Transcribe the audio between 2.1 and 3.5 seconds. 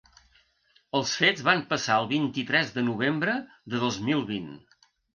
vint-i-tres de novembre